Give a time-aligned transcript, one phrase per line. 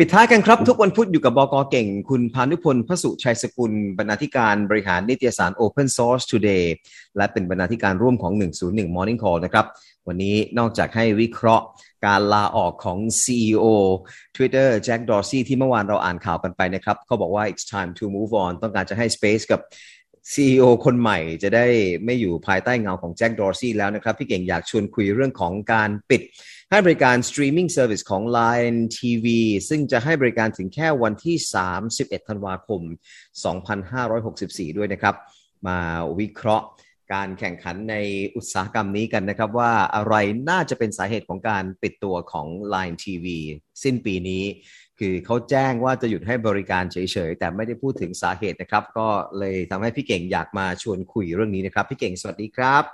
[0.00, 6.64] ปิดท้ายกันครับ ทุกวันพุธอยู่กับบกเก่ง คุณพานุพลพสุชัยสกุล บรรณาธิการบริหารนิตยสาร Open Source Today
[7.16, 8.32] และเป็นบรรณาธิการร่วมของ
[8.64, 9.66] 101 Morning Call นะครับ
[10.08, 11.64] วันนี้นอกจากให้วิเคราะห์
[12.06, 13.66] การลาออกของ CEO
[14.36, 19.60] Twitter แจ็คดอร์ซี่ที่เมื่อวานเราอ่านข่าวกันไปนะครับ เขาบอกว่า it's time to move on ต้องการจะให้ space กับ
[20.32, 21.66] CEO คนใหม่จะได้
[22.04, 26.22] ไม่อยู่ภายใต้เงาของแจ็คดอร์ซี่แล้วนะครับ พี่เก่งอยากชวนคุยเรื่องของการปิด
[26.70, 29.26] ให้บริการ streaming service ของ Line TV
[29.68, 31.36] ซึ่งจะให้บริการถึงแค่วันที่
[31.82, 32.80] 31 ธันวาคม
[34.00, 35.14] 2564 ด้วยนะครับ
[35.66, 35.78] มา
[36.18, 36.66] วิเคราะห์
[37.12, 37.96] การแข่งขันใน
[38.36, 40.14] อุตสาหกรรมนี้กันนะครับ ว่าอะไร
[40.50, 43.26] น่าจะเป็นสาเหตุของการปิดตัวของ Line TV
[43.82, 44.44] สิ้นปีนี้
[44.98, 46.98] คือเขาแจ้งว่าจะหยุดให้บริการเฉ
[47.28, 52.84] ยๆ แต่ไม่ได้พูดถึงสาเหตุนะครับ ก็เลยทำให้พี่เก่งอยากมาชวนคุยเรื่องนี้นะครับ พี่เก่งสวัสดีครับ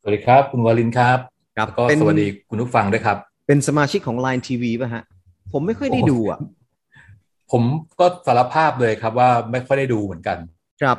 [0.00, 3.16] สวัสดีครับ คุณวาลินครับ ครับแล้วก็สวัสดีคุณผู้ฟังด้วยครับ
[3.46, 5.02] เป็นสมาชิกของ Line TV ป่ะฮะ
[5.52, 6.38] ผมไม่ค่อยได้ดูอะ
[7.50, 7.62] ผม
[8.00, 10.38] ก็สารภาพเลยครับว่าไม่ค่อยได้ดูเหมือนกัน
[10.82, 10.98] ครับ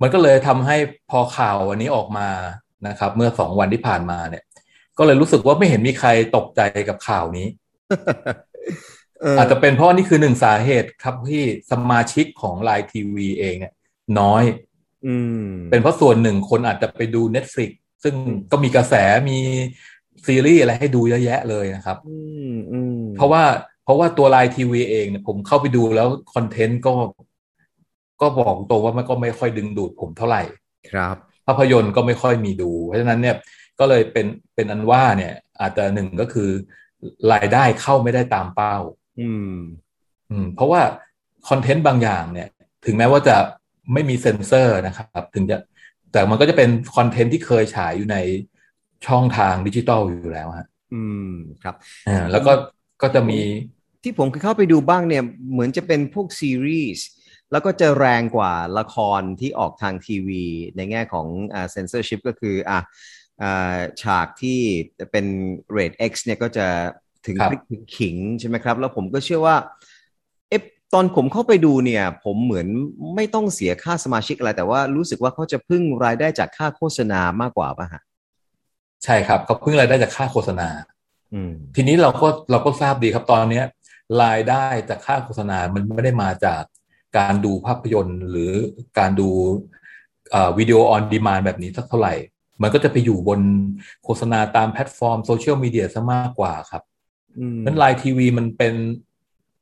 [0.00, 0.76] มันก็เลยทำให้
[1.10, 2.28] พอข่าววันนี้ออกมา
[2.88, 4.42] นะครับ เมื่อสองวันที่ผ่านมาเนี่ย
[4.98, 7.46] ก็เลยรู้สึกว่าไม่เห็นมีใครตกใจกับข่าวนี้
[9.20, 13.72] เอออาจจะเป็นเพราะนี่คือหนึ่งสาเหตุครับที่สมาชิกของไลน์ทีวีเองเนี่ย
[14.20, 14.42] น้อย
[15.06, 17.70] อืม เป็นเพราะส่วนหนึ่งคนอาจจะไปดู Netflix
[18.02, 18.14] ซึ่ง
[18.50, 18.94] ก็มีกระแส
[19.28, 19.38] มี
[20.26, 22.18] ซีรีส์อะไรให้ดูเยอะแยะเลยนะครับอื
[22.52, 23.42] มอืมเพราะว่า
[23.84, 26.94] เพราะว่าตัวไลน์ทีวีเองเนี่ยผมเข้าไปดูแล้วคอนเทนต์ก็
[28.20, 30.42] ก็บอกตรงว่ามันก็ไม่ค่อยดึงดูดผมเท่าไหร่
[30.92, 31.16] ครับ
[31.46, 33.36] ภาพยนตร์ก็ไม่ค่อยมีดู เพราะฉะนั้นเนี่ย
[33.78, 36.50] ก็เลยเป็นเป็นอันว่าเนี่ย อาจจะหนึ่งก็คือ
[37.32, 38.76] รายได้เข้าไม่ได้ตามเป้า
[39.20, 39.54] อืม
[40.30, 40.80] อืม เพราะว่า
[41.48, 42.48] content บางอย่างเนี่ย
[42.86, 43.36] ถึงแม้ว่าจะ
[43.92, 45.58] ไม่มีเซ็นเซอร์นะครับ ถึงจะ
[46.12, 48.16] แต่มันก็จะเป็น content ที่เคยฉายอยู่ใน
[49.06, 51.74] ช่องทางดิจิตอลอยู่แล้วฮะ อืมครับ
[52.08, 52.52] อ่าแล้วก็
[53.02, 53.38] ก็จะมี
[54.02, 57.06] ที่ผมเคยเข้าไปดูบ้างเนี่ย เหมือนจะเป็นพวกซีรีส์
[57.52, 60.44] แล้วก็จะแรงกว่าละครที่ออกทางทีวี
[60.76, 62.78] ในแง่ของอ่าเซนเซอร์ชิพก็คืออะ
[63.42, 64.58] อ่าฉากที่
[65.12, 65.26] เป็น
[65.72, 66.66] เรท X เนี่ยก็จะ
[67.26, 69.56] ถึงครับพริกถึงขิงใช่ไหมครับ แล้วผมก็เชื่อว่า
[70.48, 70.62] เอ๊ะ
[70.94, 72.66] ตอนผมเข้าไปดูเนี่ย ผมเหมือน
[73.16, 78.02] ไม่ต้องเสียค่าสมาชิกอะไร แต่ว่ารู้สึกว่าเขาจะพึ่งรายได้จากค่าโฆษณามากกว่าป่ะฮะ
[79.04, 80.68] ใช่ครับเขาเพิ่งรายได้จากค่าโฆษณา
[81.34, 83.66] อืมทีนี้เราก็เราก็ทราบดีครับตอนเนี้ย
[84.22, 86.62] รายได้จากค่าโฆษณา มันไม่ได้มาจาก
[87.18, 88.52] การดูภาพยนตร์ หรือ
[88.98, 89.28] การดู
[90.58, 92.14] วิดีโอออนดีมานแบบนี้สักเท่าไหร่
[92.62, 93.40] มันก็จะไปอยู่บน
[94.04, 96.82] โฆษณาตามแพลตฟอร์มโซเชียลมีเดียซะมากกว่าครับ
[97.38, 98.74] อืมนั้น Line TV มันเป็น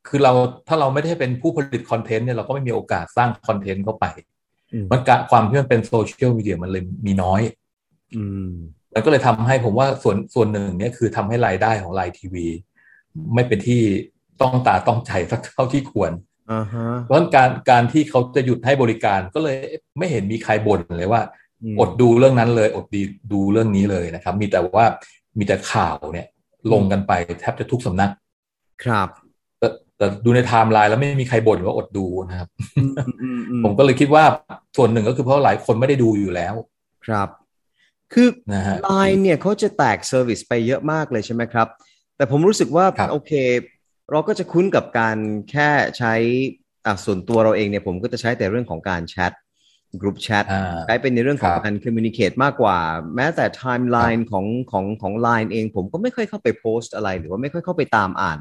[0.07, 0.33] คือเรา
[0.67, 4.05] ถ้าเราไม่ได้เป็นผู้ผลิต content เนี่ยเราก็ไม่มีโอกาสสร้าง content เข้าไป
[4.73, 7.41] อืมมันกะความที่มันเป็นโซเชียลมีเดียมันเลยมีน้อย
[8.15, 8.53] อืม
[8.93, 12.47] มันก็เลยทำให้ผมว่าส่วนส่วนหนึ่งเนี่ยคือทำให้รายได้ของ Line TV
[13.33, 13.81] ไม่เป็นที่
[14.41, 16.11] ต้องตาต้องใจสักเท่าที่ควร
[16.51, 19.57] อ่าฮะเพราะฉะนั้นการการที่เขาจะหยุดให้บริการก็เลย
[19.97, 21.21] ไม่เห็นมีใครบ่นเลยว่า
[21.77, 23.01] อดดูเรื่องนั้นเลย อดดี
[23.33, 24.85] ดูเรื่องนี้เลยนะครับ มีแต่ว่า
[25.37, 26.27] มีแต่ข่าวเนี่ย
[26.73, 28.11] ลงกันไปแทบจะทุกสำนัก
[28.83, 29.07] ครับ
[29.59, 29.67] แต่
[29.97, 34.23] แต่ดูในไทม์ไลน์แล้วไม่มีใครบ่นว่าอดดูนะครับอืมอืมอืมผมก็เลยคิดว่า
[34.77, 36.53] ส่วนหนึ่งก็คือเพราะหลายคนไม่ได้ดูอยู่แล้ว
[37.07, 37.27] ครับ
[38.13, 41.67] คือนะฮะ Line เนี่ยเขาจะแตก service ไปเยอะมากเลยใช่ไหมครับ
[42.17, 43.31] แต่ผมรู้สึกว่าครับโอเค
[44.11, 45.17] เราก็จะคุ้นกับการ
[45.51, 46.13] แค่ใช้
[46.85, 49.31] อะส่วนตัวเราเองเนี่ยผมก็จะใช้แต่เรื่องของการแชท
[50.01, 52.77] กลุ่มแชทอ่าใช้เป็นในเรื่องของครับการคอมมิ n นิเค e มากกว่า
[53.15, 58.39] แม้แต่ไทม์ไลน์ของของของ Line เอง ผมก็ไม่ค่อยเข้าไปโพสต์อะไร หรือว่าไม่ค่อยเข้าไปตามอ่าน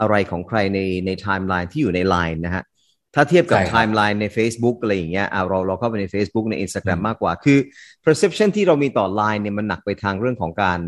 [0.00, 2.64] อะไรของใครในในไทม์ไลน์ที่อยู่ใน Line นะฮะ
[3.14, 7.58] ถ้าเทียบกับใช่ครับไทม์ไลน์ใน Facebook อะไรอย่างเงี้ยอะเราเราเข้าไปใน Facebook ใน Instagram อืมมากกว่า คือ
[8.04, 10.80] perception ที่เรามีต่อ Line เนี่ยมันหนักไปทางเรื่องของการ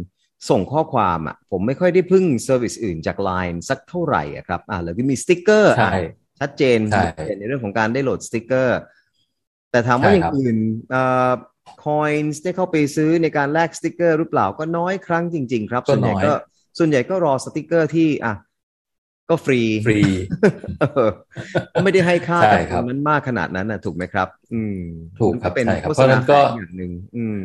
[0.50, 5.94] ส่งข้อความอะผมไม่ค่อยได้พึ่ง service อื่นจาก Line สักเท่าไหร่อะครับอะแล้วก็มีสติ๊กเกอร์ใช่
[6.41, 7.04] ชัดเจนใช่
[7.38, 8.78] ในเรื่องของการได้โหลดสติ๊กเกอร์
[9.70, 10.56] แต่ถามว่าใช่อย่าครับงอื่น
[10.91, 11.32] เอ่อ
[11.84, 16.32] coins ได้เข้าไปซื้อในการแลกสติ๊กเกอร์หรือเปล่าก็น้อยครั้งจริง ๆ ครับก็ส่วนใหญ่น้อยก็
[16.78, 18.34] ส่วนใหญ่ก็รอสติ๊กเกอร์ที่อะ
[19.31, 20.00] ก็ฟรีฟรี
[20.81, 21.10] เออ
[21.74, 24.80] ก็ไม่ได้ให้ค่าใช่กับครับตรงนั้นมากขนาดนั้นนะถูกไหมครับ อืม
[25.21, 27.39] ถูกครับเป็นใช่ครับโฆเพษราะฉะณานั้นก็ขายอย่างหนึ่งอืม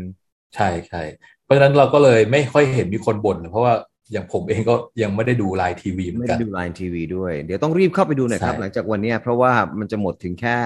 [0.55, 1.01] ใช่ใช่
[1.44, 3.73] เพราะฉะนั้นเราก็เลยไม่ค่อยเห็นมีคนบ่นเพราะว่า
[4.11, 10.57] อย่างผมเองก็ยังไม่ได้ดู LINE TV เหมือนกัน ไม่นกัได้ดู LINE TV ด้วย เดี๋ยวต้องรีบเข้าไปดูหน่อยครับใช่หลังจากวันเนี้ยเพราะว่ามันจะหมดถึงแค่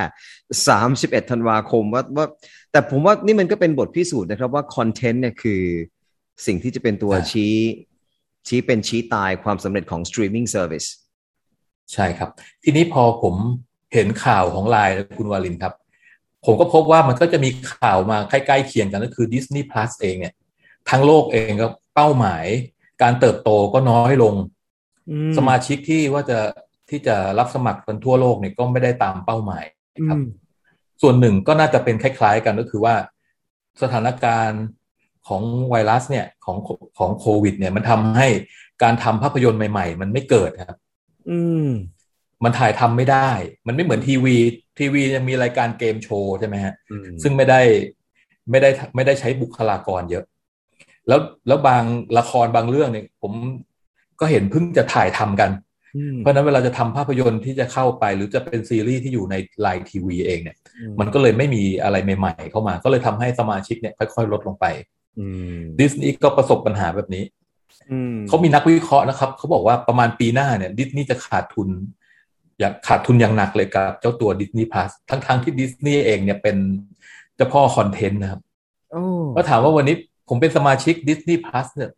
[1.21, 2.25] 31 ธันวาคมว่าว่า
[2.71, 5.61] แต่ผมว่านี่มันก็เป็นบทพิสูจน์นะครับว่าคอนเทนต์เนี่ยคือ
[6.45, 7.55] สิ่งที่จะเป็นตัวชี้
[8.47, 10.85] ชี้เป็นชี้ตายความสำเร็จของ streaming service
[11.93, 12.29] ใช่ครับ
[12.63, 13.35] ทีนี้พอผม
[13.93, 15.73] เห็นข่าวของไลน์คุณวาลินครับ
[16.45, 20.33] ผมก็พบว่ามันก็จะมีข่าวมาใกล้ๆเคียงกันก็คือ Disney Plus เองเนี่ย
[20.89, 22.45] ทั้งโลกเองก็เป้าหมาย
[23.01, 24.35] การเติบโตก็น้อยลง
[25.37, 26.39] สมาชิกที่ว่าจะ
[26.89, 29.65] ที่จะรับสมัครกันทั่วโลกเนี่ยก็ไม่ได้ตามเป้าหมาย
[30.09, 30.19] ครับ
[31.01, 32.95] ส่วนหนึ่งก็น่าจะเป็นคล้ายๆกันก็คือว่า
[33.81, 34.63] สถานการณ์
[35.27, 36.57] ของไวรัสเนี่ยของ
[36.97, 38.27] ของโควิด เนี่ยมันทำให้
[38.83, 40.77] การทำภาพยนตร์ใหม่ ๆ มันไม่เกิดครับ
[41.29, 41.69] อืม
[42.43, 43.29] มันถ่ายทำไม่ได้
[43.67, 44.35] มันไม่เหมือนทีวี
[44.79, 47.61] ทีวียังมีรายการเกมโชว์ใช่ไหมฮะอืมซึ่งไม่ได้
[48.51, 50.25] ไม่ได้ไม่ได้ใช้บุคลากรเยอะ
[51.07, 51.83] แล้วแล้วบาง
[52.17, 53.33] ละครบางเรื่องเนี่ยผม
[54.19, 55.51] ก็เห็นเพิ่งจะถ่ายทำกัน
[55.97, 64.65] อืมเพราะฉะนั้นเวลาจะทำภาพยนตร์ที่จะเข้าไป หรือจะเป็นซีรีส์ที่อยู่ใน LINE TV เองเนี่ยอืมันก็เลยไม่มีอะไรใหม่ ๆ เข้ามา ก็เลยทำให้สมาชิกเนี่ยค่อยๆลดลงไป
[65.19, 65.25] อื
[65.55, 67.44] มดิสนีย์ก็ประสบปัญหาแบบนี้อืม
[68.27, 71.69] เขามีนักวิเคราะห์นะครับ เขาบอกว่าประมาณปีหน้าเนี่ย ดิสนีย์จะขาดทุน
[72.59, 76.57] อยากขาดทุนอย่างหนักเลยกับเจ้าตัวดิสนีย์พ u s ทั้งๆที่ดิสนีย์เองเนี่ยเป็น
[77.35, 78.41] เจ้าพ่อคอนเทนต์นะครับ
[78.91, 79.03] โอ้
[79.35, 79.95] ก็ถามว่าวันนี้
[80.29, 81.91] ผมเป็นสมาชิก Disney Plus เนี่ย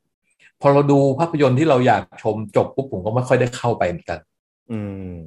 [0.61, 4.19] พอเราดูภาพยนตร์ที่เราอยากชมจบปุ๊บผมก็ไม่ค่อยได้เข้าไปเหมือนกัน
[4.71, 4.79] อื
[5.17, 5.21] ม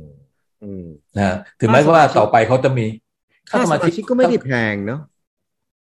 [0.62, 0.86] อืม
[1.16, 2.86] นะฮะถึงแม้ว่าต่อไปเขาจะมี
[3.50, 5.00] ค่าสมาชิกก็ไม่ได้แพงเนาะ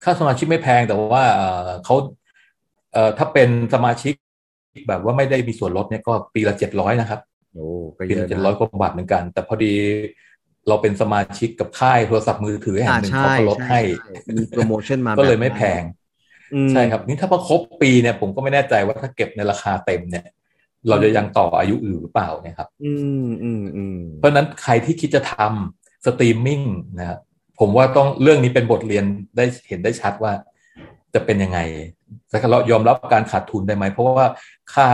[0.05, 1.95] ค่าสมาชิกไม่แพงแต่ว่าเอ่อเขา
[2.93, 4.15] เอ่อถ้าเป็นสมาชิก
[4.89, 7.21] แบบว่าไม่ได้มีส่วนลดเนี่ยก็ปีละเจ็ดร้อยนะครับ
[7.55, 9.73] โอ้ก็ปีเยละอะเจ็ดนะร้อยกว่าบาทเหมือนกัน แต่พอดี
[10.69, 15.83] เราเป็นสมาชิกกับค่ายโทรศัพท์มือถือแห่งหนึ่งอ่าใช่เขาก็ลดให้ใช่มีโปรโมชั่นมาก็เลยแบบไม่แพง
[16.55, 20.27] อืมใช่ครับนี่ถ้าพอครบปีเนี่ยผมก็ไม่แน่ใจว่าถ้าเก็บในราคาเต็มเนี่ย
[20.89, 22.93] เราจะยังต่ออายุอยู่หรือเปล่านะครับ อื
[23.25, 26.61] มอืมอืมเพราะฉะนั้นใครที่คิดจะทำสตรีมมิ่ง
[26.99, 27.19] นะครับ
[27.61, 29.05] ผมว่าต้องเรื่องนี้เป็นบทเรียน
[29.37, 30.33] ได้เห็นได้ชัดว่า
[31.15, 31.59] จะเป็นยังไง
[32.29, 34.27] แต่เรายอมรับการขาดทุนได้ไหม เพราะว่า
[34.73, 34.87] ค่า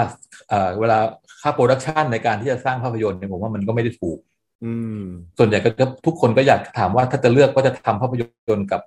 [0.49, 0.99] เอ่อเวลา
[1.41, 4.19] ค่า production ในการที่จะสร้างภาพยนตร์เนี่ยผมว่ามันก็ไม่ได้ถูก
[4.65, 5.01] อืม
[5.39, 8.23] ส่วนใหญ่ก็จะทุกคนก็อยากถามว่าถ้าจะเลือกว่าจะทำภาพย
[8.57, 8.81] นตร์กับ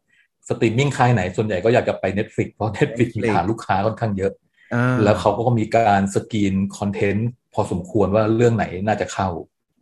[0.49, 4.31] สตรีมมิ่งค่ายไหน ส่วนใหญ่ก็อยากจะไป Netflix เพราะ Netflix มีฐานลูกค้าค่อนข้างเยอะ
[4.73, 9.29] อ่าแล้วเขาก็มีการสกรีนคอนเทนต์พอสมควรว่าเรื่องไหนน่าจะเข้า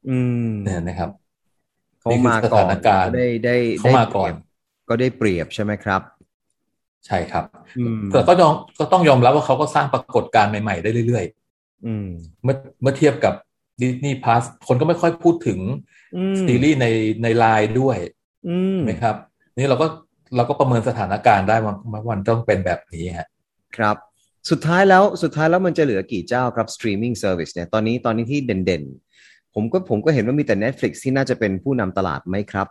[0.10, 1.10] อืมเนี่ยนะครับ
[2.00, 4.32] เขานี่คือมาก่อถานการณ์ได้ได้เขามาก่อน
[4.90, 6.02] ก็ได้เปรียบใช่ไหมครับ
[7.06, 7.46] ใช่ครับ
[7.80, 11.26] อืมแต่ก็ต้องก็ต้องยอมรับว่าเขาก็สร้างปรากฏการณ์ใหม่ ๆ ได้เรื่อย
[11.86, 13.34] อืมๆเมื่อเมื่อเทียบกับ
[13.82, 15.60] Disney Plus คนก็ไม่ค่อยพูดถึง
[16.16, 16.88] อืมซีรีส์ใน
[17.24, 17.98] ในไลน์ด้วย
[18.48, 19.16] อืมไหมครับ
[19.58, 19.88] นี่เราก็
[20.36, 23.28] เราก็ประเมินสถานการณ์ได้ว่าว่าวันต้องเป็นแบบนี้ฮะ
[23.78, 23.96] ครับ
[24.50, 32.68] สุดท้ายแล้วสุดท้ายแล้วมันจะเหลือกี่เจ้าครับ streaming service เนี่ยตอนนี้ตอนนี้ที่เด่นๆ ผมก็ผมก็เห็นว่ามีแต่ Netflix ที่น่าจะเป็นผู้นำตลาดไหมครับ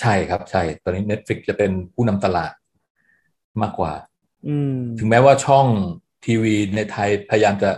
[0.00, 2.52] ใช่ครับใช่ ตอนนี้ Netflix จะเป็นผู้นำตลาด
[3.62, 3.92] มากกว่า
[4.48, 5.66] อืมถึงแม้ว่าช่อง
[6.24, 7.70] ทีวีในไทยพยายามจะ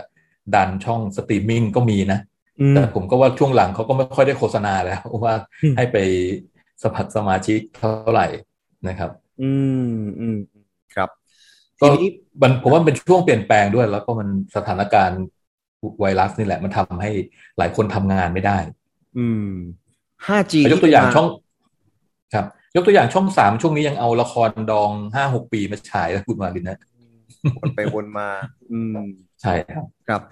[0.54, 2.20] ดันช่องสตรีมมิ่งก็มีนะ
[2.60, 5.96] อืมแต่ผมก็ว่าช่วงหลังเขาก็ไม่ค่อยได้โฆษณาแล้วว่าอืมให้ไป
[6.82, 8.26] สมัครสมาชิกเท่าไหร่
[8.88, 9.10] นะครับ
[9.42, 9.52] อื
[9.92, 10.36] มอืม
[10.94, 11.08] ครับ
[11.80, 12.10] ก็ทีนี้
[12.42, 15.22] มันผมว่าเป็นช่วงเปลี่ยนแปลงด้วย แล้วก็มันสถานการณ์
[16.00, 17.10] ไวรัสนี่แหละ มันทำให้
[17.58, 18.58] หลายคนทำงานไม่ได้
[19.18, 19.50] อืม
[20.26, 21.28] 5G ยกตัวอย่างที่มช่อง
[22.34, 26.78] ครับ ยกตัวอย่างช่องสามช่วงนี้ยังเอาละครดองห้าหกปีมาฉายแล้วคุณมาลินนะ
[27.56, 28.28] วนไปวนมา
[28.72, 28.94] อืม
[29.42, 30.22] ใช่ครับครับ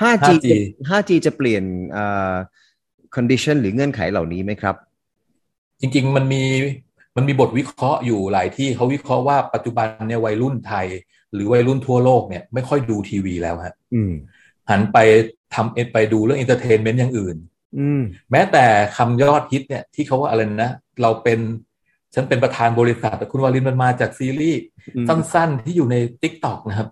[0.00, 0.56] 5G 5G จะ
[0.88, 2.34] 5G จะเปลี่ยนเอ่อ
[3.14, 4.74] condition หรือเงื่อนไขเหล่านี้ไหมครับ
[5.80, 6.42] จริง ๆ มันมี
[7.16, 10.86] มันมีบทวิเคราะห์อยู่หลายที่เขาวิเคราะห์ว่าปัจจุบันเนี่ยวัยรุ่นไทย
[11.34, 14.12] หรือวัยรุ่นทั่วโลกเนี่ยไม่ค่อยดูทีวีแล้วฮะอืม
[14.70, 14.98] หันไป
[15.54, 17.36] ทำเอไปดูเรื่อง entertainment อย่างอื่น
[17.78, 18.00] อืม
[18.30, 18.64] แม้แต่
[18.96, 20.70] คำยอดฮิตเนี่ยที่เขาว่าอะไรนะ
[21.02, 21.38] เราเป็น
[22.14, 24.60] ฉันเป็นประธานบริษัทแต่คุณวารินมันมาจากซีรีส์
[24.96, 26.88] อืมสั้นๆ ที่อยู่ใน TikTok นะครับ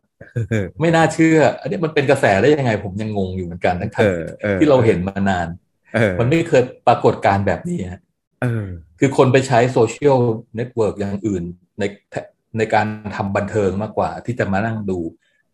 [0.81, 5.49] ไม่น่าเชื่อ อันนี้มันเป็นกระแสได้ยังไง ผมยังงงอยู่เหมือนกันนะครับเอออที่เราเห็นมานาน
[5.95, 8.01] เออมันไม่เคยปรากฏการณ์แบบนี้ฮะ
[8.43, 8.67] เออ
[8.99, 10.19] คือคนไปใช้ social
[10.57, 11.43] network อย่างอื่น
[11.79, 11.85] ใน
[12.59, 12.87] ในการ
[13.17, 14.99] ทำบันเทิงมากกว่า ที่จะมานั่งดู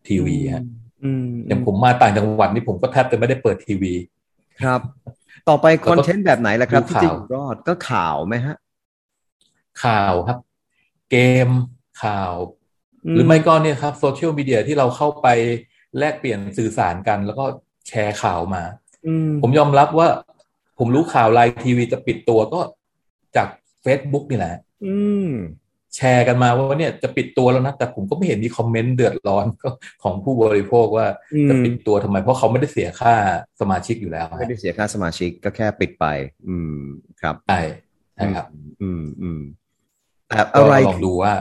[0.07, 0.63] ทีวีฮะ
[1.03, 3.93] อืมอย่างผมมาต่างจังหวัดนี่ผมก็แทบจะไม่ได้เปิดทีวี
[4.63, 4.81] ครับ
[5.49, 8.55] ต่อไปแล้วก็คอนเทนต์แบบไหนล่ะครับดูที่ข่าวจะอยู่รอดก็ข่าวไหมฮะ
[9.83, 10.39] ข่าวครับ
[11.11, 11.17] เก
[11.47, 11.49] ม
[12.03, 12.33] ข่าว
[13.13, 15.27] หรือไม่ก็เนี่ยครับโซเชียลมีเดียที่เราเข้าไป
[15.97, 17.45] แลกเปลี่ยนสื่อสารกัน แล้วก็
[17.87, 18.63] แชร์ข่าวมา
[19.07, 20.07] อืมผมยอมรับว่า
[20.79, 22.59] ผมรู้ข่าวไลน์ทีวีจะปิดตัวก็
[23.35, 23.47] จาก
[23.85, 24.53] Facebook นี่แหละ
[24.85, 24.95] อื
[25.27, 25.31] ม
[25.95, 29.45] แชร์กันมาว่าเนี่ยจะปิดตัวแล้วนะ แต่ผมก็ไม่เห็นมีคอมเมนต์เดือดร้อน
[30.03, 33.13] ของผู้บริโภคว่าอืมจะปิดตัวทำไม เพราะเขาไม่ได้เสียค่า
[33.61, 36.05] สมาชิกอยู่แล้ว ไม่ได้เสียค่าสมาชิกก็แค่ปิดไป
[36.47, 36.79] อืม
[37.21, 37.61] ครับใช่
[38.15, 38.45] ใช่ครับ
[38.81, 39.58] อืมอืมแต่ก็
[40.55, 41.33] อะไรลองดูว่า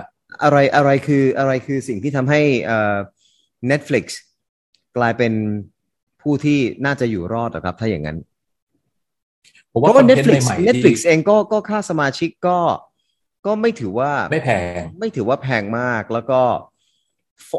[0.44, 2.96] อะไรอะไรคืออะไรคือสิ่งที่ทำให้เอ่อ
[3.70, 4.04] Netflix
[4.96, 5.32] กลายเป็น
[6.22, 8.18] ผู้ที่น่าจะอยู่รอดอะครับ ถ้าอย่างนั้น
[9.72, 12.58] ผมเพว่าราะคอว่านเทนต์ Netflix ใหม่ๆที่ Netflix เองก็ก็ค่าสมาชิกก็
[13.46, 16.40] ก็ไม่ถือว่าไม่แพง ไม่ถือว่าแพงมากแล้วก็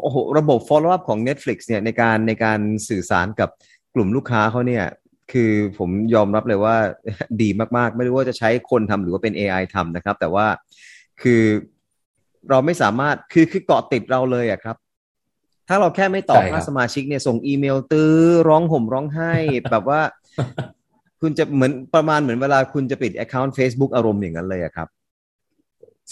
[0.02, 3.48] โอ้โหระบบ follow up ของ Netflix เนี่ยในการในการสื่อสารกับ
[3.94, 4.84] กลุ่มลูกค้าเขาเนี่ย
[5.32, 6.76] คือผมยอมรับเลยว่า
[7.42, 10.46] ดีมากๆ ไม่รู้ว่าจะใช้คนทำหรือว่าเป็น AI ทำนะครับ แต่ว่า
[11.22, 11.42] คือ
[12.50, 14.76] เราไม่สามารถคือคือเกาะติดเราเลยอะครับ
[15.68, 18.12] ถ้าเราแค่ไม่ตอบใช่ครับค่าสมาชิกเนี่ยส่งอีเมลตื้อ
[18.48, 19.32] ร้องห่มร้องไห้
[19.70, 20.00] แบบว่า
[21.20, 24.88] คุณจะเหมือนประมาณเหมือนเวลาคุณจะปิด Account Facebook อารมณ์อย่างนั้นเลยอะครับ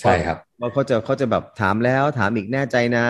[0.01, 3.07] ใช่ครับว่าเขาจะเขาจะแบบถามแล้วถามอีกแน่ใจนะ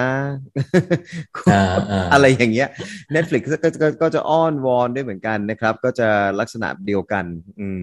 [1.53, 2.69] อ่าอ่าอะไรอย่างเงี้ย
[3.15, 6.09] Netflix ก็ก็ก็ก็จะอ้อนวอนด้วยเหมือนกันนะครับ ก็จะ
[6.41, 7.25] ลักษณะเดียวกัน
[7.61, 7.83] อืม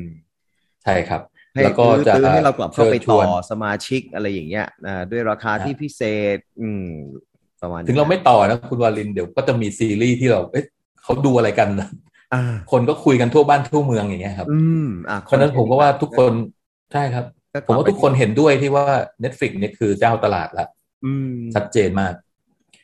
[0.83, 6.01] ใช่ครับให้ แล้วก็ตื้อจะตื้อให้เรากลับเข้าไปชิญชต่อวนสมาชิกอะไรอย่างเงี้ยอ่าด้วยราคาอ่าที่พิเศ
[6.35, 6.87] ษ อืม
[7.61, 10.65] ประมาณนี้ถึงเราไม่ต่อนะคุณวาลินเดี๋ยวก็จะมีซีรีส์ที่เรา เอ๊ะ
[11.03, 11.87] เขาดูอะไรกันนะ
[12.33, 16.33] อ่าคนก็คุยกันทั่วบ้านทั่วเมืองอย่างเงี้ยครับ อืมอ่าเพราะฉะนั้นผมก็ว่าทุกคน
[16.93, 17.25] ใช่ครับ
[17.67, 18.85] ผมว่าทุกคนเห็นด้วยที่ว่า
[19.23, 20.65] Netflix เนี่ยคือเจ้าตลาดละ
[21.05, 22.13] อืมชัดเจนมาก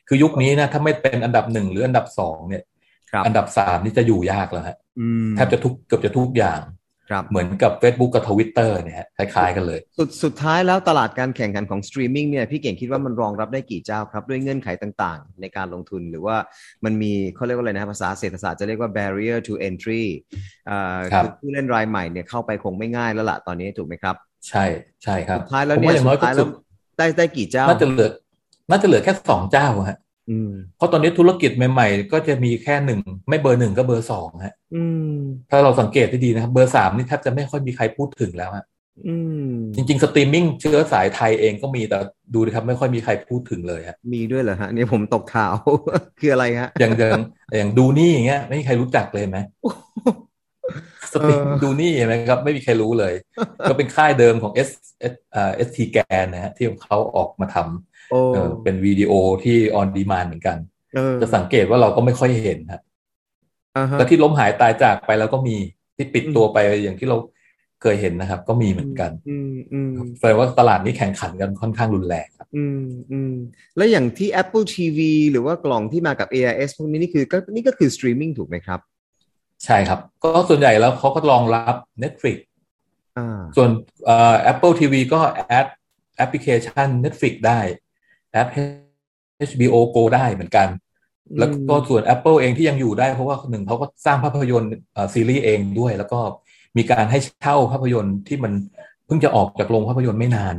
[0.08, 2.64] คือยุคนี้นะถ้าไม่เป็นอันดับหนึ่งหรืออันดับสองเนี่ย
[3.12, 6.62] ครับอันดับสามนี่จะอยู่ยากแล้วฮะอืมแทบจะทุกเกือบจะทุกอย่าง
[7.12, 16.38] ครับเหมือนกับ Facebook กับ Twitter เนี่ยฮะคล้ายๆกันเลย สุดสุดท้ายแล้วตลาดการแข่งขันของสตรีมมิ่งเนี่ยพี่เก่งคิดว่ามันรองรับได้กี่เจ้าครับ ด้วยเงื่อนไขต่างๆ ในการลงทุนหรือว่า
[16.86, 20.04] มันมีเขาเรียกว่าอะไรนะภาษาเศรษฐศาสตร์จะเรียกว่า barrier to entry
[20.70, 24.16] อ่าครับคือผู้เล่นรายใหม่เนี่ยเข้าไปคงไม่ง่ายแล้วล่ะตอนนี้ถูกไหมครับ
[24.48, 24.66] ใช่
[25.04, 26.50] ใช่ครับสุดท้ายแล้วผมเนี่ยว่าอย่างน้อยสุดท้ายแล้วสุด
[26.98, 28.12] ได้ได้กี่เจ้าน่าจะเหลือ
[28.70, 30.11] น่าจะเหลือแค่สองเจ้าฮะอืม
[30.78, 34.84] เพราะตอนนี้ธุรกิจใหม่ ๆ ก็จะมีแค่หนึ่งไม่เบอร์หนึ่งก็เบอร์สองฮะอื
[35.14, 35.16] ม
[35.52, 38.66] ถ้าเราสังเกตที่ดีนะครับ เบอร์สามนี่แทบจะไม่ค่อยมีใครพูดถึงแล้วฮะ
[39.08, 39.16] อื
[39.48, 41.98] มจริงๆ สตรีมมิ่งเชื้อสายไทยเองก็มีแต่
[42.34, 45.54] ดูดิครับ ไม่ค่อยมีใครพูดถึงเลยฮะมีด้วยเหรอฮะเนี่ยผมตกข่าว
[46.20, 47.22] คืออะไรฮะอย่างอย่าง
[47.58, 49.38] อย่างดูนี่อย่างเงี้ยไม่มีใครรู้จักเลยไหม
[51.14, 53.14] สตรีมเออดูนี่เห็นไหมครับ ไม่มีใครรู้เลย
[53.70, 54.70] ก็เป็นค่ายเดิมของ S
[55.12, 57.58] S อ่า ST แกนนะฮะที่เขาออกมาท
[58.10, 59.12] โอ้ำเออเป็นวิดีโอ
[59.44, 60.58] ที่ออนดีมานเหมือนกัน
[60.96, 62.82] เออจะสังเกตว่าเราก็ไม่ค่อยเห็นฮะ
[63.78, 65.56] อ่าฮะแล้วที่ล้มหายตายจากไปแล้วก็มี
[65.96, 67.18] ที่ปิดอืมตัวไปอย่างที่เรา
[67.82, 73.34] เคยเห็นนะครับ ก็มีเหมือนกันอืมอืมแสดงว่าตลาดนี้แข่งขันกันค่อนข้างรุนแรงครับ อืมอืม
[73.78, 75.00] แล้วอย่างที่ Apple TV
[75.32, 78.80] หรือว่ากล่องที่มากับ AIS พวกนี้นี่คือก็นี่ก็คือสตรีมมิ่งถูกไหมครับ
[79.66, 82.38] ใช่ครับ ก็ส่วนใหญ่แล้วเขาก็รองรับ Netflix
[83.18, 83.70] อ่าส่วน
[84.06, 85.68] เอ่อ Apple TV ก็ add
[86.18, 87.60] แอปพลิเคชัน Netflix ได้
[88.34, 88.48] แอป
[89.50, 90.68] HBO Go ได้เหมือนกัน
[91.40, 96.20] แล้วก็ส่วน Apple เองที่ยังอยู่ได้เพราะว่าหนึ่งเขาก็สร้างภาพยนตร์เอ่อซีรีส์เองด้วย แล้วก็
[96.78, 98.54] มีการให้เช่าภาพยนตร์ที่มัน
[99.06, 100.56] เพิ่งจะออกจากโรงภาพยนตร์ไม่นาน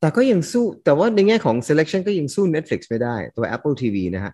[0.00, 4.32] แต่ก็ยังสู้แต่ว่าในแง่ของ selection ก็ยังสู้ Netflix ไม่ได้ตัว Apple TV นะฮะ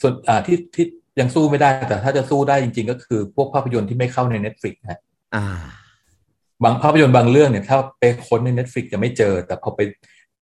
[0.00, 0.86] ส่วนอ่าที่ที่
[1.20, 5.00] ยังสู้ไม่ได้แต่ถ้าจะสู้ได้จริง ๆ ก็คือพวกภาพยนตร์ที่ไม่เข้าใน Netflix นะ
[5.34, 5.46] อ่า
[6.64, 9.80] บางภาพยนตร์บางเรื่องเนี่ย ถ้าไปค้นใน Netflix จะไม่เจอ แต่พอไป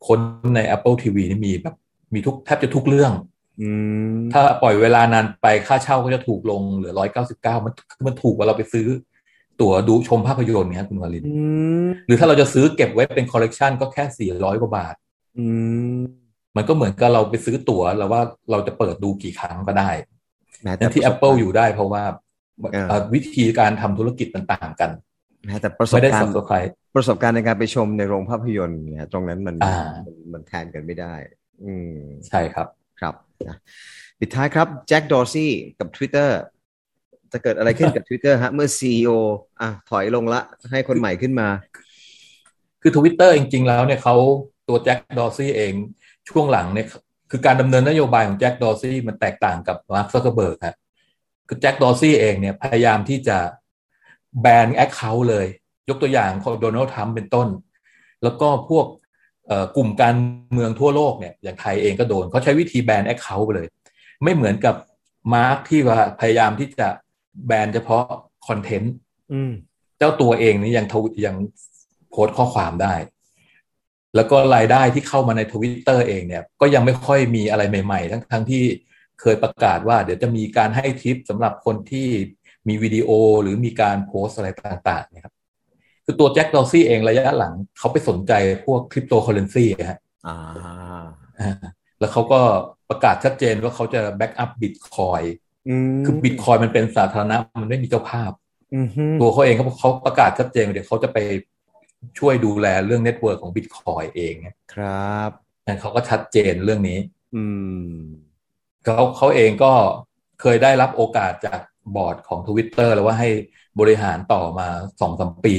[0.06, 0.20] ค้น
[0.56, 1.74] ใน Apple TV นี่มีแบบ
[2.14, 3.12] มีทุกแทบจะทุกเรื่อง
[3.60, 3.70] อื
[4.12, 7.72] มถ้าปล่อยเวลานานไปค่าเช่าก็จะถูกลงเหลือร้อยเก้าสิบเก้ามัน
[8.06, 8.86] มันถูกกว่าเราไปซื้อ
[9.60, 11.42] ตั๋วดูชมภาพยนตร์เนี่ยคุณวาลินอื
[11.84, 14.94] มหรือถ้าเราจะซื้อเก็บไว้เป็นคอลเลกชันก็แค่สี่ร้อยกว่าบาท
[15.38, 15.46] อื
[15.96, 16.00] ม
[16.56, 20.19] มันก็เหมือนกับเราไปซื้อตั๋วแล้วว่าเราจะเปิดดูกี่ครั้งก็ได้แม้แต่แต่
[20.94, 22.04] ที่ Apple อยู่ได้เพราะว่า
[22.72, 24.90] เออเอ่อวิธีการทำธุรกิจมันต่างกัน
[25.46, 26.56] แม้แต่ประสบไม่ได้การสับณ์สไคร
[26.96, 29.76] ประสบการณ์ในการไปชมในโรงภาพยนตร์เนี่ยตรงนั้นมันอ่า
[30.06, 31.14] มันมันแทนกันไม่ได้
[31.64, 31.94] อืม
[32.28, 32.68] ใช่ครับ
[33.00, 33.14] ครับ
[33.48, 33.56] นะ
[34.20, 36.28] ปิดท้ายครับแจ็คดอร์ซี่กับ Twitter
[37.32, 39.10] จะเกิดอะไรขึ้นกับ Twitter ฮะ เมื่อ CEO
[39.60, 40.40] อะถอยลงละ
[40.70, 41.48] ให้คนใหม่ขึ้นมา
[42.82, 44.16] คือทวิตเตอร์จริง ๆ แล้วเนี่ยเขา
[44.68, 45.72] ตัวแจ็คดอร์ซี่เอง
[46.28, 46.86] ช่วงหลังเนี่ย
[47.30, 50.76] คือการดำเนินนโยบายของแจ็คดอร์ซี่มันแตกต่างกับมาร์คซักเกอร์เบิร์กครับ
[51.48, 53.38] คือแจ็คดอร์ซี่เองเนี่ยพยายามที่จะ
[54.40, 55.46] แบน account เลย
[55.88, 57.48] ยกตัวอย่างของโดนัลด์ทรัมป์เป็นต้น
[58.22, 58.86] แล้วก็พวก
[59.46, 60.14] เอ่อกลุ่มการ
[60.52, 63.68] เมืองทั่วโลกเนี่ยอย่างไทยเองก็โดนเขาใช้วิธีแบน account ไปเลย
[64.22, 64.74] ไม่เหมือนกับ
[65.34, 66.88] มาร์คที่ว่าพยายามที่จะ
[67.46, 68.04] แบนเฉพาะ
[68.48, 68.94] คอนเทนต์
[69.32, 69.52] อืม
[69.98, 71.36] เจ้าตัวเองนี่ยังทวิยัง
[72.10, 72.94] โพสต์ข้อความได้
[74.16, 78.62] แล้วก็รายได้ที่เข้ามาในทวิตเตอร์เองเนี่ยก็ยังไม่ค่อยมีอะไรใหม่ ๆ ทั้งทั้งที่
[79.20, 82.08] เคยประกาศว่า เดี๋ยวจะมีการให้ทิปสำหรับคนที่
[82.68, 83.10] มีวิดีโอ
[83.42, 85.34] หรือมีการโพสต์อะไรต่างๆนะครับ
[86.04, 88.32] คือตัวแจ็คดอร์ซี่เองระยะหลังเขาไปสนใจ
[88.66, 90.36] พวกคริปโตเคอเรนซีฮะอ่า
[91.40, 91.54] อ่า
[92.00, 92.40] แล้วเขาก็
[92.90, 95.22] ประกาศชัดเจนว่าเขาจะ back up บิตคอยน์
[95.68, 98.32] อืมคือบิตคอยน์มันเป็นสาธารณะมันไม่มีเจ้าภาพ
[98.74, 101.18] อืมฮึตัวเขาเองเขาเขาประกาศชัดเจนว่าเดี๋ยวเขาจะไป
[102.18, 105.30] ช่วยดูแลเรื่อง network ของบิตคอยน์เองเนี่ยครับ
[105.66, 106.98] นั่นเขาก็ชัดเจนเรื่องนี้
[107.36, 107.44] อื
[107.92, 107.96] ม
[108.84, 109.72] เขาเขาเองก็
[110.40, 111.60] เคยได้รับโอกาสจาก
[111.96, 113.28] บอร์ดของ Twitter แล้วว่าให้
[113.80, 114.68] บริหารต่อมา
[115.00, 115.56] สองสามปี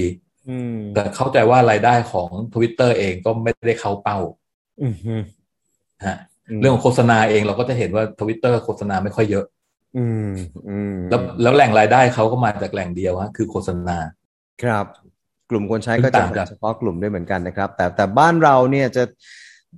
[0.50, 4.20] อืมแต่เข้าใจว่ารายได้ของ Twitter เองก็ไม่ได้เข้าเป้า
[4.82, 5.16] อืมฮึ
[6.06, 6.18] ฮะ
[6.62, 9.46] เรื่องของโฆษณาเองเราก็จะเห็นว่า Twitter โฆษณาไม่ค่อยเยอะ
[9.98, 10.32] อืม
[10.70, 13.98] อืมแล้วแล้วแหล่งรายได้เขาก็มาจากแหล่งเดียวฮะคือโฆษณา
[14.64, 14.86] ครับ
[15.52, 19.04] กลุ่มคนใช้ก็ซึ่งจะต่างเป็นจากเฉพาะกลุ่มด้วยเหมือนกันนะครับ แต่แต่บ้านเราเนี่ยจะ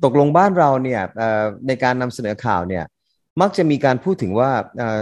[0.03, 2.83] ตกลงบ้านเราเนี่ยเอ่อในการนำเสนอข่าวเนี่ย
[3.41, 4.99] มักจะมีการพูดถึงว่าเอ่อ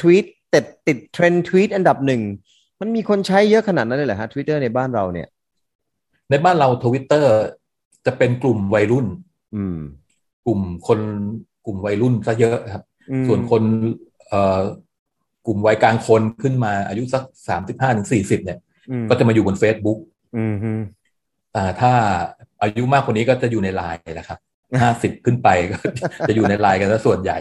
[0.00, 2.22] ทวีตติดติดเทรนด์ทวีตอันดับหนึ่ง
[2.80, 5.28] มันมีคนใช้เยอะขนาดนั้นเลยเหรอฮะทวิตเตอร์ในบ้านเราเนี่ย
[6.30, 7.32] ในบ้านเราทวิตเตอร์
[8.06, 9.06] จะเป็นกลุ่มวัยรุ่น
[9.56, 9.78] อืม
[10.46, 11.00] กลุ่มคน
[11.66, 13.62] กลุ่มวัยรุ่นซะเยอะครับอืมส่วนคน
[14.28, 14.60] เอ่อ
[15.46, 18.71] กลุ่มวัยกลางคนขึ้นมาอายุสักสามสิบห้าถึงสี่สิบเนี่ยอืม
[19.10, 19.98] ก็จะมาอยู่บน Facebook
[20.36, 20.72] อืมฮึ
[21.56, 21.92] อ่า ถ้า
[22.62, 24.38] อายุมากกว่านี้ก็จะอยู่ในไลน์นะครับ
[24.82, 25.76] ห้าสิบขึ้นไปก็
[26.28, 27.38] จะอยู่ในไลน์กันซะส่วนใหญ่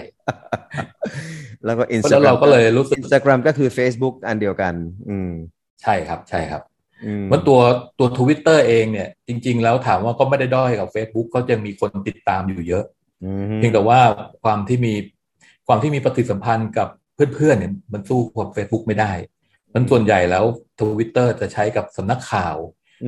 [1.66, 4.74] แล้วก็อินสเพราะตาฉะนั้นเราก็เลยรู้สึกอินสตาแกรมก็คือ Facebook อันเดียวกัน
[5.10, 5.32] อืม
[5.82, 6.62] ใช่ครับ ใช่ครับ
[7.06, 7.60] อืมมันตัว
[8.00, 12.84] ตัวทวิตเตอร์เองเนี่ย จริง ๆ แล้วถามว่าก็ไม่ได้ด้อยกับ Facebook ก็จะมีคนติดตามอยู่เยอะ
[13.24, 14.00] อืมเพียงแต่ว่า
[14.44, 14.94] ความที่มี
[15.68, 16.88] ความที่มีปฏิสัมพันธ์กับ
[17.36, 19.12] เพื่อนๆเนี่ยมันสู้กับ Facebook ไม่ได้
[19.74, 20.44] มันส่วนใหญ่แล้ว
[20.80, 22.56] ทวิตเตอร์จะใช้กับสำนักข่าว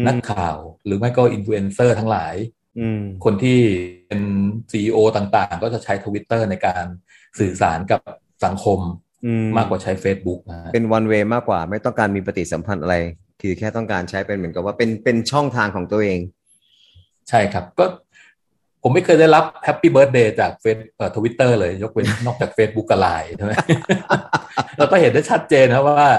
[0.08, 2.36] นักข่าว หรือไม่ก็อินฟลูเอนเซอร์ทั้งหลาย
[2.80, 3.60] อืมคนที่
[4.08, 4.22] เป็น
[4.72, 6.86] CEO ต่างๆ ก็จะใช้ทวิตเตอร์ในการ
[7.40, 8.02] สื่อสารกับ
[8.46, 8.80] สังคม
[9.26, 12.96] อืมมากกว่าใช้ Facebook นะฮะเป็น one way มากกว่า ไม่ต้องการมีปฏิสัมพันธ์อะไร
[13.42, 16.20] คือแค่ต้องการใช้เป็นเหมือนกับว่าเป็นเป็นช่องทางของตัวเอง
[17.30, 17.86] ใช่ครับก็
[18.82, 23.54] ผมไม่เคยได้รับแฮปปี้เบิร์ a เดย์จากเฟซเอ่อทวิตเตอร์เลย ยกเว้นนอกจาก Facebook กับไลน์ใช่ไหม
[24.78, 26.10] เราก็เห็นได้ชัดเจนนะว่า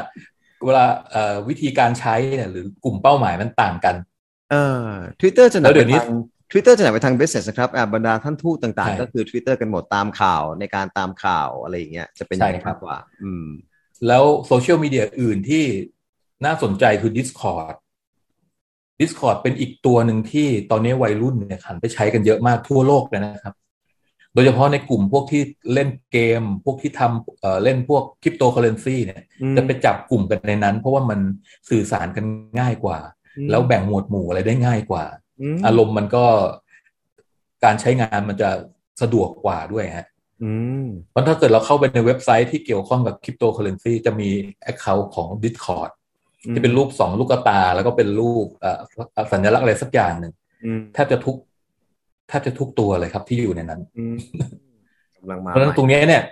[0.64, 3.94] เวลาเอ่อวิธีการใช้เนี่ยหรือกลุ่มเป้าหมายมันต่างกัน
[4.50, 4.88] เออ
[5.20, 6.10] Twitter จะหนัแล้วเดี๋ยวนี้
[6.50, 13.46] Twitter จะหนักไปทาง business นะครับอ่าบรรดาท่านทูตต่างใช่ๆก็คือ Twitter กันหมดตามข่าวในการตามข่าวอะไรอย่างเงี้ยจะเป็นอย่างนี้ใช่ครับมากกว่า อืม
[14.08, 15.64] แล้วโซเชียลมีเดียอื่นที่
[16.44, 17.74] น่าสนใจคือ Discord
[19.00, 23.54] Discord เป็นอีกตัวหนึ่งที่ตอนนี้วัยรุ่นเนี่ยหันไปใช้กันเยอะมากทั่วโลกเลยนะครับ
[24.34, 25.42] โดยเฉพาะในกลุ่มพวกที่
[25.74, 31.20] เล่นเกม พวกที่ทำเอ่อเล่นพวกคริปโตเคอเรนซีเนี่ยอืมจะไปจับกลุ่มกันในนั้น เพราะว่ามัน
[31.70, 32.24] สื่อสารกัน
[32.60, 32.98] ง่ายกว่า
[33.36, 35.04] อืมแล้วแบ่งหมวดหมู่อะไรได้ง่ายกว่า
[35.54, 36.24] มอารมณ์มันก็
[37.64, 38.50] การใช้งานมันจะ
[39.02, 40.06] สะดวกกว่าด้วยฮะ
[40.42, 40.52] อื
[40.84, 44.30] มเพราะถ้าเกิดเราเข้าไปในเว็บไซต์ที่เกี่ยวข้องกับคริปโตเคอเรนซีจะมี
[44.70, 45.90] Account ของ Discord
[46.54, 48.80] ที่เป็นรูปสองลูกตา แล้วก็เป็นรูปเอ่อ
[49.32, 50.32] สัญลักษณ์อะไรสักอย่างหนึ่ง
[50.64, 51.36] อืมแทบจะทุก
[52.28, 54.16] แทบจะทุกตัวเลยครับที่อยู่ในนั้นอืม
[55.16, 56.22] กำลังมาเพราะฉะนั้นใหม่ตรงนี้เนี่ย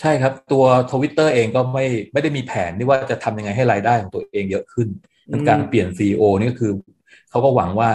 [0.00, 4.88] ใช่ครับตัวทวิตเตอร์เองก็ไม่ไม่ได้มีแผนที่ว่าจะทำยังไงให้รายได้ของตัวเองเยอะขึ้น
[5.30, 6.72] มันการเปลี่ยน CEO นี่ก็คือ
[7.30, 7.88] เขาก็หวังว่า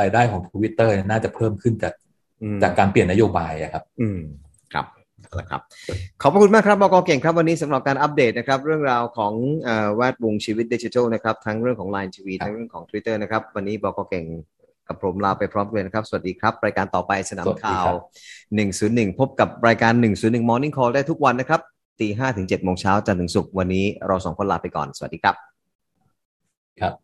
[0.00, 1.92] รายได้ของทวิตเตอร์น่าจะเพิ่มขึ้นจาก
[2.42, 4.20] อืมจากการเปลี่ยนนโยบายอะครับ อืม
[4.72, 4.86] ครับ
[5.28, 5.60] เอาละครับ
[6.20, 9.32] ขอบพระคุณมากครับบกเก่งครับวันนี้สำหรับการอัปเดตนะครับ เรื่องราวของ
[9.64, 14.24] เอ่อแวดวงชีวิตดิจิทัลนะครับทั้งเรื่องของ Line TV ครับทั้งเรื่องของ Twitter นะครับ วันนี้บกเก่ง
[14.88, 17.86] กับผมลาไปพร้อมกันนะครับ สวัสดีครับ รายการต่อไปสนามข่าว
[18.54, 21.60] 101 พบกับรายการ 101 Morning Call ได้ทุกวันนะครับ
[22.00, 25.34] ตี5ถึง7โมงเช้าจันทร์ถึงศุกร์วันนี้เราสองคนลาไปก่อน สวัสดีครับ
[26.80, 27.03] ครับ